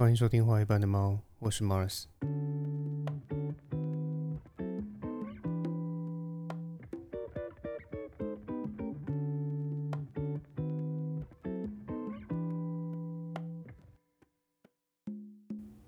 [0.00, 2.04] 欢迎收听《画一般的猫》，我是 Mars。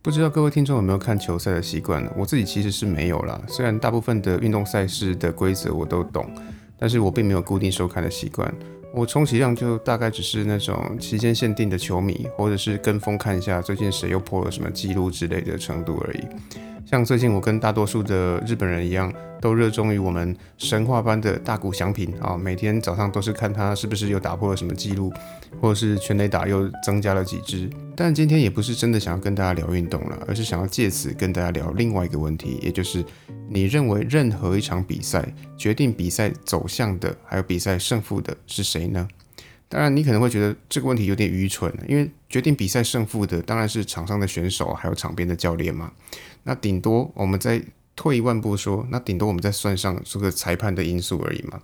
[0.03, 2.13] 不知道各位听众有没有看球赛的习惯呢？
[2.15, 3.43] 我自己其实是没有啦。
[3.49, 6.31] 虽然大部分的运动赛事的规则我都懂，
[6.77, 8.55] 但是我并没有固定收看的习惯。
[8.95, 16.21] 我充其量就大概只是那种期间限定的球迷，或者是跟风看一下最近谁又破了什么记录之类的程度而已。
[16.93, 19.11] 像最近我跟大多数的日本人一样，
[19.41, 25.11] 都热衷于我们神话般的大谷翔平啊，每天早上都是看他是不是又打破了什么记录，
[25.59, 27.71] 或者是全垒打又增加了几支。
[27.97, 33.03] 但今天也不是真的想要跟大家聊运动了，而是想要借此跟大家聊另外一个问题，也就是
[33.49, 39.09] 你认为任何一场比赛决定比赛走向的，还有比赛胜负的是谁呢？
[39.73, 45.91] 当然，你可能会觉得这个问题有点愚蠢，因为决定比赛胜负的当然是场上的选手，还有场边的教练嘛。
[46.43, 47.65] 那顶多我们再
[47.97, 51.59] 退一万步说，那顶多我们再算上这个裁判的因素而已嘛。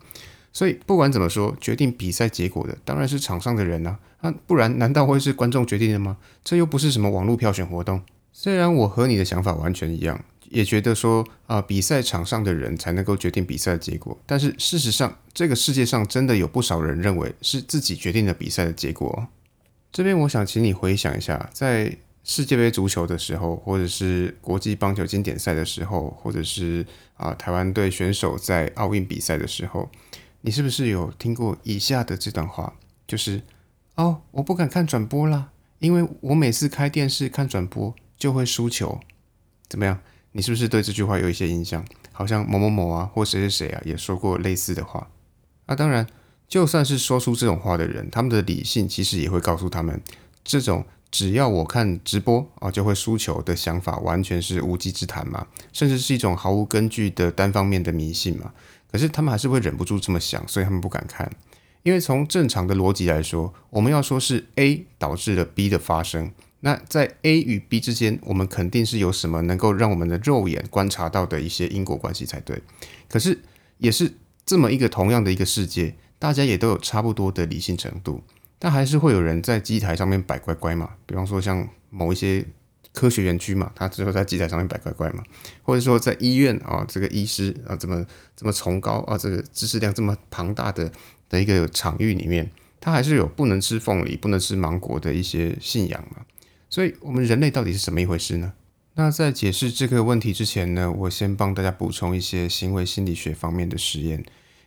[0.55, 6.16] 所以不管怎么说，决定比赛结果的当然是场上的人啊，那不然难道会是观众决定的吗？
[6.42, 8.00] 这又不是什么网络票选活动。
[8.33, 10.24] 虽然我和你的想法完全一样。
[10.50, 14.18] 也觉得说啊，比赛场上的人才能够决定比赛的结果。
[14.27, 19.28] 但是事实上，这个世界上真的有不少人认为是自己决定了比赛的结果。
[19.90, 29.90] 这边我想请你回想一下，在世界杯足球的时候，或者是国际棒球经典赛的时候，或者是啊台湾队选手在奥运比赛的时候，
[30.42, 32.74] 你是不是有听过以下的这段话？
[33.06, 33.42] 就是
[33.94, 39.00] 哦，我不敢看转播啦，因为我每次开电视看转播就会输球。
[39.68, 40.00] 怎么样？
[40.39, 41.84] 你是不是对这句话有一些印象？
[42.12, 45.11] 好像某某某啊，或谁谁谁啊，也说过类似的话。
[45.67, 46.06] 啊，当然，
[46.47, 50.00] 就算是说出这种话的人，他们的理性其实也会告诉他们，
[50.45, 58.52] 这种只要我看直播啊就会输球的想法，完全是无稽之谈嘛，甚至是一种毫无根据的单方面的迷信嘛。
[58.92, 61.29] 可是他们还是会忍不住这么想，所以他们不敢看。
[61.83, 66.30] 因为从正常的逻辑来说，我们要说是 A 导致了 B 的发生。
[66.61, 72.61] 那在 A 与 B 之间，我们肯定是有什么能够让我们的肉眼观察到的一些因果关系才对。
[73.08, 73.39] 可是，
[73.79, 74.13] 也是
[74.45, 78.23] 这么一个同样的一个世界，大家也都有差不多的理性程度，
[78.58, 80.91] 但还是会有人在机台上面摆乖乖嘛。
[81.07, 82.45] 比方说，像某一些
[82.92, 85.23] 科学园区嘛，他只有在机台上面摆乖乖嘛，
[85.63, 88.05] 或者说在医院啊，这个医师啊，这么
[88.35, 90.91] 这么崇高啊，这个知识量这么庞大的
[91.29, 96.24] 的一个场域里面，他还是有不能吃凤梨、不能吃芒果的一些信仰嘛。
[96.70, 98.52] 所以，我们人类到底是怎么一回事呢？
[98.95, 104.24] 那在解释这个问题之前呢，我先帮大家补充一些行为心理学方面的实验，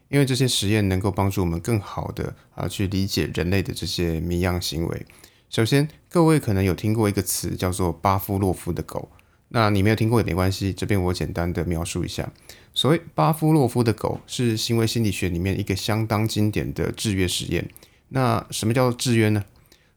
[0.10, 5.06] 因为这些实验能够帮助我们更好的啊去理解人类的这些谜样行为。
[5.50, 9.10] 首先，各位可能有听过一个词叫做巴夫洛夫的狗，
[9.50, 12.32] 那你没有听过也没关系，这边我简单的描述一下。
[12.74, 17.70] 所谓巴夫洛夫的狗是行为心理学里面一个相当经典的制约实验。
[18.08, 19.44] 那什么叫做制约呢？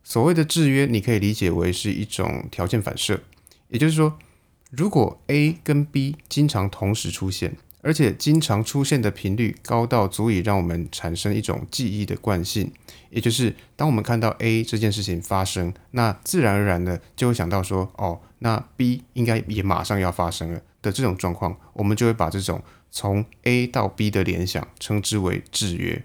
[0.04, 3.22] 所谓的制约，你可以理解为是一种条件反射，
[3.68, 4.18] 也就是说，
[4.70, 12.70] 如果 A 跟 B 经常同时出现，而且经常出现的频率高到足以让我们产生一种记忆的惯性，
[13.08, 26.02] 也就是当我们看到 A 这件事情发生，那自然而然的就会想到说，哦，那 B 应该也马上要发生了的这种状况，我们就会把这种从 A 到 B 的联想称之为制约。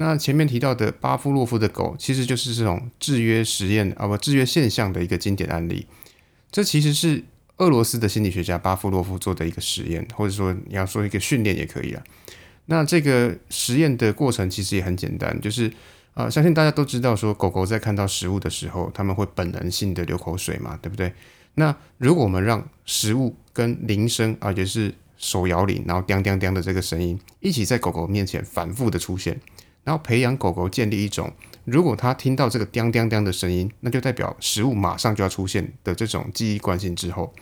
[0.00, 5.86] 那前面提到的巴夫洛夫的狗，其实就是这种制约实验啊不制约现象的一个经典案例。
[6.52, 7.24] 这其实是
[7.56, 12.02] 俄罗斯的心理学家巴夫洛夫做的一个实验，或者说你要说一个训练也可以啊。
[12.66, 15.68] 那这个实验的过程其实也很简单，就是
[16.14, 21.12] 啊，相信大家都知道，说狗狗在看到食物的时候，他们会本能性的流口水嘛，对不对？
[21.54, 29.40] 那如果我们让食物跟铃声而且是手摇铃，然后叮叮叮的这个声音，一起在狗狗面前反复的出现。
[29.88, 31.32] 然后培养狗狗建立一种，
[31.64, 37.32] 如果它听到这个“叮叮叮”的声音，那就代表食物马上就要出现的这种记忆惯性之后，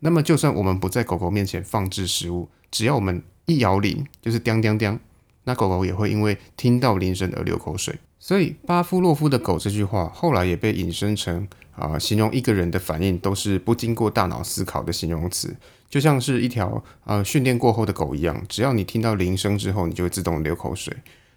[0.00, 5.00] 那么就算我们不在狗狗面前放置食物，只要我们一摇铃，就是“叮叮叮”，
[5.44, 7.98] 那狗狗也会因为听到铃声而流口水。
[8.18, 15.56] 所以巴夫洛夫的狗这句话后来也被引申成啊，形容一个人的反应都是不经过大脑思考的形容词，
[15.88, 20.94] 就像是一条啊训练过后的狗一样，只要你听到铃声之后，你就会自动流口水。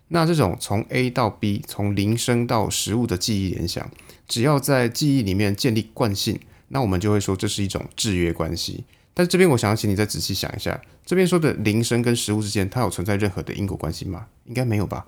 [0.09, 3.89] 那这种从 A 到 B，从铃声到食物的记忆联想，
[4.27, 6.39] 只要在记忆里面建立惯性，
[6.69, 8.85] 那我们就会说这是一种制约关系。
[9.13, 14.27] 但是这边我想请你再仔细想一下，这边说的铃声跟食物之间，它有存在任何的因果关系吗？
[14.45, 15.05] 应该没有吧？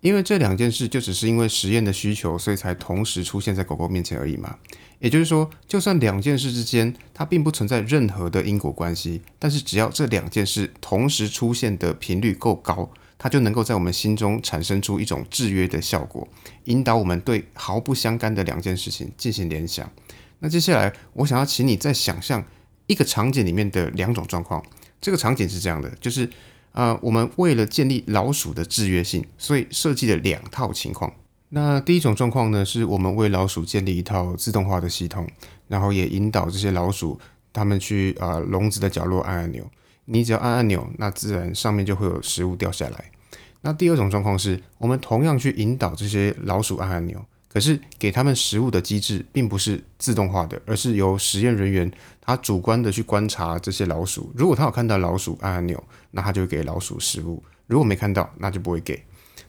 [0.00, 4.56] 因为这两件事就只是因为实验的需求，所以才同时出现在狗狗面前而已嘛。
[4.98, 12.90] 也就是说，就算两件事之间它并不存在任何的因果关系，但是只要这两件事同时出现的频率够高，
[13.22, 16.26] 它就能够在我们心中产生出一种制约的效果，
[16.64, 19.86] 引导我们对毫不相干的两件事情进行联想。
[20.38, 22.42] 那接下来，我想要请你再想象
[22.86, 24.64] 一个场景里面的两种状况。
[25.02, 26.26] 这个场景是这样的，就是
[26.72, 31.12] 啊，我们为了建立老鼠的制约性，所以设计了两套情况。
[31.50, 35.28] 那第一种状况呢，是我们为老鼠建立一套自动化的系统，
[35.68, 37.20] 然后也引导这些老鼠，
[37.52, 39.62] 它们去啊笼子的角落按按钮。
[40.12, 43.12] 你只要按按钮，那自然上面就会有食物掉下来。
[43.60, 51.88] 那第二种状况是，我们同样去引导这些老鼠按按钮，可是给他们食物的机制并不是自动化的，而是由实验人员
[52.20, 54.32] 他主观的去观察这些老鼠。
[54.34, 55.80] 如果他有看到老鼠按按钮，
[56.10, 59.00] 那他就给老鼠食物；如果没看到，那就不会给。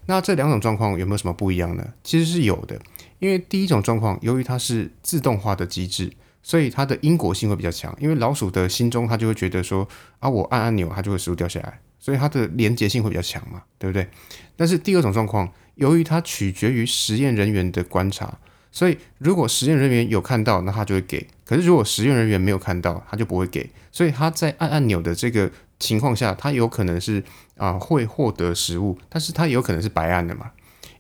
[0.06, 1.88] 那这两种状况有没有什么不一样呢？
[2.04, 2.80] 其实是有的，
[3.20, 7.96] 因为第一种状况，由于它是自动化的机制，所以它的因果性会比较强。
[8.00, 9.88] 因为老鼠的心中，它就会觉得说
[10.20, 14.08] 啊，我按按钮，它就会食物掉下来，所以它的连结性会比较强嘛，对不对？
[14.56, 18.38] 但是第二种状况，由于它取决于实验人员的观察，
[18.72, 23.70] 所以如果实验人员有看到，那他就会给；可是如果实验人员没有看到，他就不会给。
[23.92, 25.52] 所以他在按按钮的这个。
[25.82, 27.24] 情况下，它有可能是
[27.58, 30.52] 啊会获得食物，但是它也有可能是白按的嘛。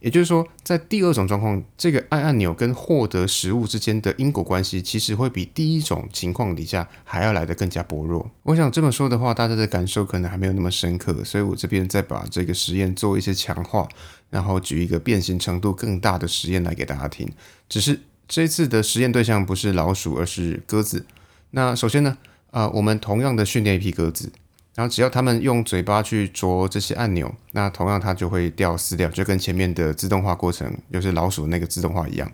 [0.01, 8.30] 也就是说，在第二种状况，这个按按钮跟获得食物之间的因果关系，其实会比第一种情况底下还要来得更加薄弱。
[8.42, 13.88] 我想这么说的话，大家的感受可能还没有那么深刻，所以我这边再把这个实验做一些强化，
[14.31, 17.31] 然后举一个变形程度更大的实验来给大家听。
[17.69, 21.06] 只是这次的实验对象不是老鼠，而是鸽子。
[21.51, 22.18] 那首先呢，
[22.50, 24.31] 啊，我们同样的训练一批鸽子。
[24.73, 32.31] 然后只要他们用嘴巴去啄这些按钮，那同样它就会掉饲料，就跟前面的自动化过程，就是老鼠那个自动化一样。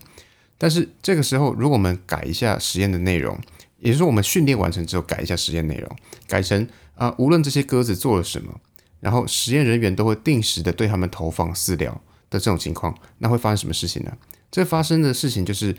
[0.56, 3.38] 但是这个时候，如果我们改一下实验的内容，
[3.78, 5.96] 也就是说我们训练完成之后改一下实验内容，
[6.26, 8.60] 改成啊，无论这些鸽子做了什么，
[9.00, 11.92] 然后实验人员都会定时的对他们投放饲料
[12.30, 14.12] 的这种情况，那会发生什么事情呢？
[14.50, 15.76] 这发生的事情就是，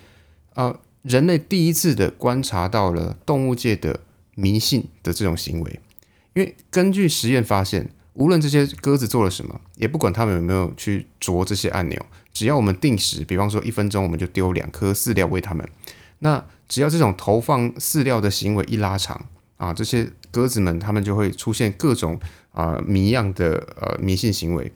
[0.54, 4.02] 呃，人类第一次的观察到了动物界的
[4.36, 5.80] 迷信的这种行为。
[6.34, 15.68] 因为根据实验发现，无论这些鸽子做了什么，也不管它们有没有去啄这些按钮，只要我们定时，比方说一分钟，我们就丢两颗饲料喂它们。
[16.20, 19.26] 那只要这种投放饲料的行为一拉长
[19.58, 22.20] 啊，这些鸽子们它们就会出现各种
[22.52, 24.72] 啊迷样的呃迷信行为。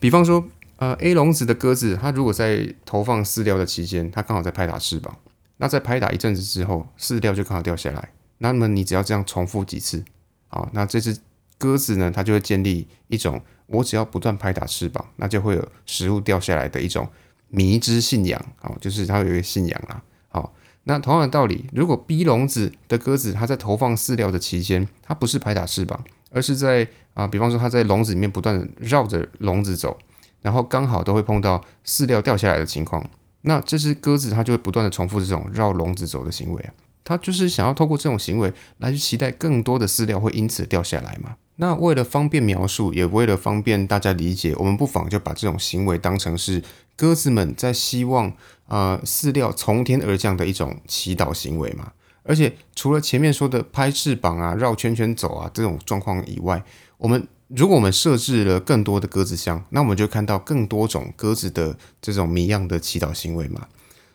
[0.00, 0.44] 比方说，
[0.76, 5.16] 呃 A 笼子的鸽子，它如果在投放饲料的期间，它刚好在拍打翅膀，
[5.58, 8.08] 那在拍打一阵子之后，饲料就刚好掉下来。
[8.38, 10.04] 那么你只要这样重复几次。
[10.54, 11.18] 好，那这只
[11.58, 17.08] 鸽子呢，它就会建立一种我只要不断拍打翅膀，那就会有食物掉下来的一种
[17.48, 18.40] 迷之信仰。
[18.60, 20.00] 好，就是它有一个信仰啊。
[20.28, 20.54] 好，
[20.84, 29.98] 那同样的道理，如果 B 笼子的鸽子，它在投放饲料的期间，它不是拍打翅膀，而是在啊，比方说它在笼子里面不断的绕着笼子走，
[30.40, 33.04] 然后刚好都会碰到饲料掉下来的情况，
[33.40, 36.70] 那这只鸽子它就会不断的重复这种绕笼子走的行为啊。
[37.04, 41.36] 他就是想要透过这种行为来去期待更多的饲料会因此掉下来嘛？
[41.56, 46.60] 那为了方便描述，也为了方便大家理解，我们不妨就把这种行为当成是
[46.96, 48.32] 鸽子们在希望
[48.66, 51.92] 啊饲料从天而降的一种祈祷行为嘛。
[52.24, 56.64] 而且除了前面说的拍翅膀啊、绕圈圈走啊这种状况以外，
[56.96, 63.68] 我们如果我们设置了更多的鸽子箱，那我们就看到更多种鸽子的这种谜样的祈祷行为嘛。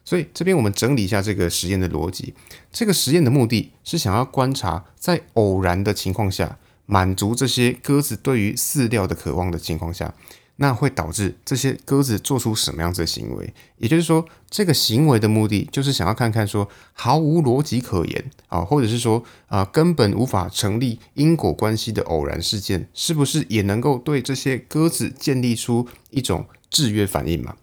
[0.09, 2.33] 所以这边我们整理一下这个实验的逻辑。
[2.71, 10.15] 这个实验的目的是想要观察，在偶然的情况下，满足这些鸽子对于饲料的渴望的情况下，
[10.55, 13.53] 那会导致这些鸽子做出什么样子的行为？
[13.77, 27.55] 也就是说，这个行为的目的就是想要看看说，毫无逻辑可言啊，或者是说啊，根本无法成立因果关系的偶然事件，是不是也能够对这些鸽子建立出一种制约反应嘛？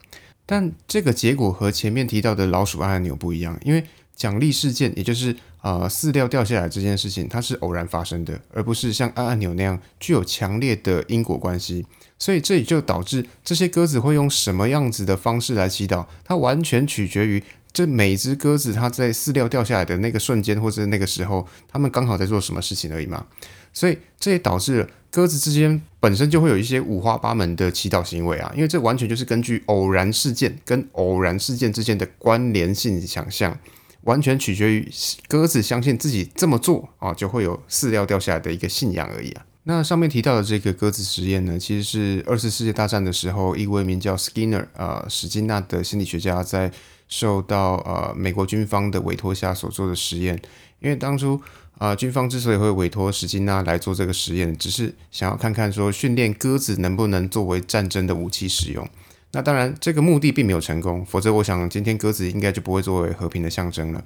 [0.47, 3.85] 但这个结果和前面提到的老鼠按按钮不一样，因为
[4.15, 11.85] 奖励事件，也就是呃饲料掉下来这件事情，它是偶然发生的，而不是像按按钮那样具有强烈的因果关系。
[12.19, 17.43] 所以这也就导致这些鸽子会用什么样子的方式来祈祷，它完全取决于
[17.75, 23.27] 这每只鸽子它在饲料掉下来的那个瞬间或者那个时候，它们刚好在做什么事情而已嘛。
[23.75, 33.59] 所以这也导致了鸽子之间本身就会有一些五花八门的祈祷行为啊，因为这完全就是根据偶然事件跟偶然事件之间的关联性想象，
[34.03, 34.87] 完全取决于
[35.27, 39.47] 鸽子相信自己这么做啊，就会有饲料掉下来的一个信仰而已啊。
[39.63, 46.71] 那上面提到的这个鸽子实验呢，其实是二次世界大战的时候，一位名叫 Skinner 啊史金纳的心理学家在
[47.09, 50.39] 受到呃美国军方的委托下所做的实验。
[50.81, 51.41] 因为当初
[51.79, 58.89] 啊，军方之所以会委托史金纳来做这个实验，只是想要看看说训练鸽子能不能作为战争的武器使用。
[59.33, 64.03] 那当然，这个目的并没有成功，否则我想今天鸽子应该就不会作为和平的象征了。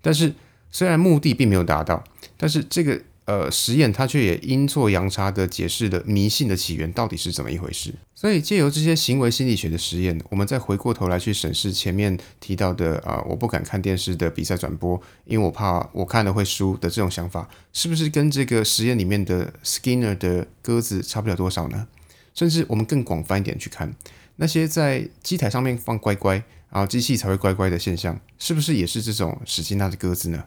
[0.00, 0.34] 但是
[0.70, 2.02] 虽然目的并没有达到，
[2.36, 3.00] 但是这个。
[3.32, 7.94] 呃，实验它却也阴错阳差的解释了迷信的起源到底是怎么一回事。
[8.14, 21.88] 所以借由这些行为心理学的实验，我们再回过头来去审视前面提到的啊，我不敢看电视的比赛转播，因为我怕我看了会输的这种想法，是不是跟这个实验里面的 Skinner 的鸽子差不了多少呢？
[22.34, 23.94] 甚至我们更广泛一点去看，
[24.36, 26.34] 那些在机台上面放乖乖，
[26.70, 30.44] 然后机器才会乖乖的现象，是不是也是这种史金纳的鸽子呢？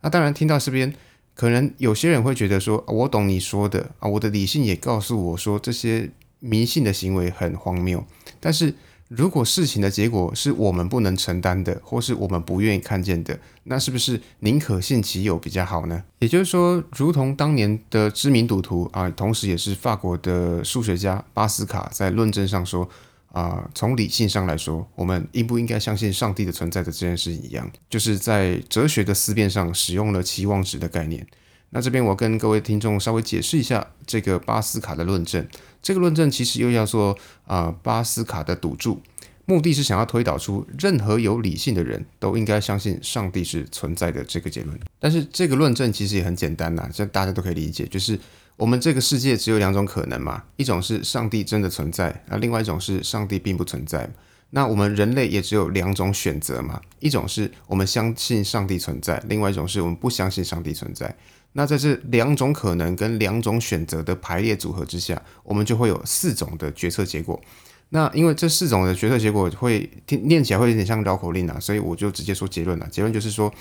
[0.00, 0.94] 那当然，听到这边。
[1.34, 6.10] 可能有些人会觉得说，我懂你说的啊，我的理性也告诉我说这些
[6.40, 8.04] 迷信的行为很荒谬。
[8.38, 8.74] 但是
[9.08, 16.04] 如果事情的结果是我们不能承担的，或是我们不愿意看见的，那是不是宁可信其有比较好呢？
[16.18, 22.88] 也就是说，如同当年的知名赌徒啊，同时也是法国的数学家巴斯卡在论证上说。
[23.32, 31.26] 啊，从理性上来说，我们应不应该相信上帝的存在的这件事一样，就是在哲学的思辨上使用了期望值的概念。
[31.70, 35.48] 那这边我跟各位听众稍微解释一下这个巴斯卡的论证。
[35.80, 39.00] 这个论证其实又叫做啊巴斯卡的赌注，
[39.46, 44.78] 目的是想要推导出任何有理性的人都应该相信上帝是存在的这个结论。
[45.00, 48.18] 但是这个论证其实也很简单呐，这大家都可以理解，就是。
[48.56, 54.08] 我们这个世界只有两种可能嘛，一种是上帝真的存在，那另外一种是上帝并不存在。
[54.50, 61.12] 那我们人类也只有两种选择嘛，一种是我们相信上帝存在，另外一种是我们不相信上帝存在。
[61.54, 67.40] 那在这两种可能跟两种选择的排列组合之下，我们就会有四种的决策结果。
[67.88, 72.86] 那因为这四种的决策结果会听念起来会有点像绕口令啊，所以我就直接说结论了。
[72.90, 73.52] 结论就是说，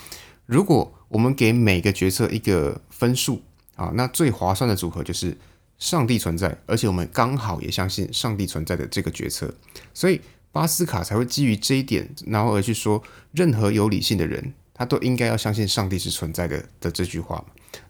[0.46, 3.42] 如果我们给每个决策一个分数。
[3.76, 5.38] 啊，那最划算的组合就是
[5.78, 9.54] 上帝存在，而且我们刚好也相信上帝存在的这个决策，
[9.94, 13.02] 所以巴斯卡才会基于这一点，然后而去说，
[13.32, 17.44] 任何有理性的人，他都应该要相信上帝是存在的的这句话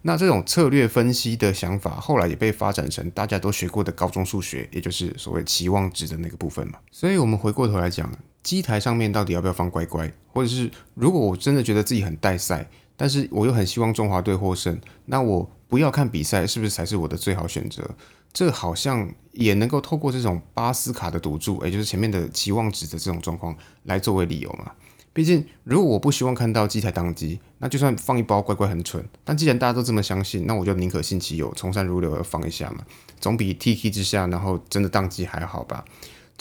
[0.04, 6.78] 那这种策略分析的想法，后来也被发展成大家都学过的高中数学，也就是所谓期望值的那个部分嘛。
[6.92, 8.12] 所以，我们回过头来讲，
[8.44, 15.52] 机台上面到底要不要放乖乖，或者是如果我真的觉得自己很带赛，但是我又很希望中华队获胜，那我。
[15.72, 17.90] 不要看比赛，是不是才是我的最好选择？
[18.34, 24.74] 这好像也能够透过这种巴斯卡的赌注，也就是前面的期望值的这种状况来作为理由嘛。
[25.14, 29.02] 毕竟，如果我不希望看到机台宕机，那就算放一包乖乖很蠢。
[29.24, 32.84] 但既然大家都这么相信，那我就宁可信其有，从善如流的放一下嘛，
[33.22, 35.86] 总比 T K 之下然后真的宕机还好吧。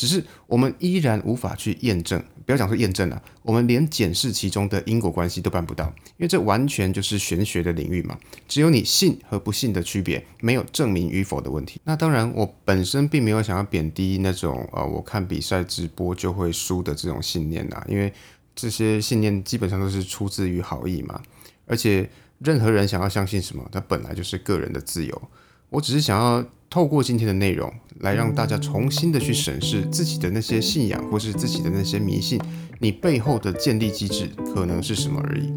[0.01, 5.85] 只是我们依然无法去验证，不要讲说验证了，我们连检视其中的因果关系都办不到，
[6.17, 8.19] 因为这完全就是玄学的领域嘛。
[8.49, 11.79] 只有你信和不信的区别，没有证明与否的问题。
[11.85, 18.11] 那当然，我本身并没有想要贬低那种呃，我看比赛直播就会输的这种信念呐，因为
[18.55, 21.21] 这些信念基本上都是出自于好意嘛。
[21.67, 25.23] 而且任何人想要相信什么，它本来就是个人的自由。
[25.69, 26.43] 我只是想要。
[26.71, 32.41] 透过今天的内容来让大家重新的去审视自己的那些信仰或是自己的那些迷信，
[32.79, 35.53] 你背后的建立机制可能是什么而已。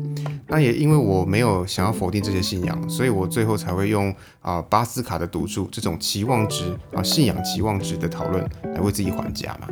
[0.48, 8.44] 那也因为我没有想要否定这些信仰，所以我最后才会用啊巴斯卡的赌注这种期望值啊信仰期望值的讨论
[8.74, 9.68] 来为自己还价嘛。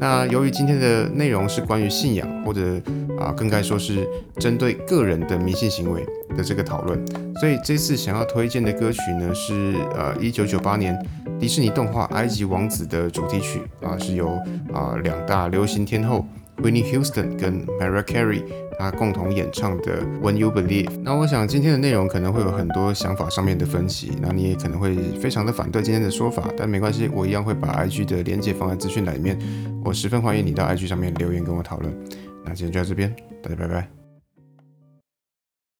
[0.00, 2.80] 那由于今天的内容是关于信仰或者
[3.18, 7.04] 啊更该说是针对个人的迷信行为的这个讨论，
[7.40, 10.98] 所以这次想要推荐的歌曲呢是呃一九九八年
[11.40, 14.38] 迪士尼动画《埃及王子》的主题曲啊，是由
[14.72, 16.26] 啊两大流行天后
[16.58, 18.42] Winnie Houston 跟 Mariah Carey
[18.78, 20.90] 她共同演唱的 When You Believe。
[21.02, 29.38] 那我想今天的内容可能会有很多想法上面的分歧，那你也可能会非常的反对今天的说法，但没关系，我一样会把 IG 的连接放在资讯栏里面。
[29.84, 31.94] 我十分欢迎你到 IG 上面留言跟我讨论。
[32.44, 33.97] 那今天就到这边，大家拜拜。